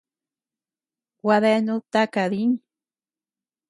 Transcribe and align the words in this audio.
Gua 1.21 1.37
deanud 1.45 1.83
taka 1.93 2.23
diñ. 2.33 2.51